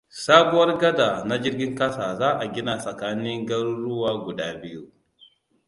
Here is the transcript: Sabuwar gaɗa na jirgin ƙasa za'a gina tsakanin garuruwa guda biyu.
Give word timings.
Sabuwar 0.23 0.77
gaɗa 0.79 1.23
na 1.25 1.37
jirgin 1.37 1.75
ƙasa 1.75 2.15
za'a 2.15 2.51
gina 2.53 2.77
tsakanin 2.77 3.45
garuruwa 3.45 4.25
guda 4.25 4.53
biyu. 4.61 4.91